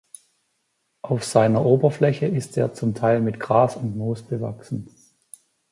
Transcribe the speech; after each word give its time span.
Auf 1.03 1.23
seiner 1.23 1.63
Oberfläche 1.63 2.25
ist 2.25 2.57
er 2.57 2.73
zum 2.73 2.95
Teil 2.95 3.21
mit 3.21 3.39
Gras 3.39 3.75
und 3.75 3.95
Moos 3.97 4.23
bewachsen. 4.23 4.89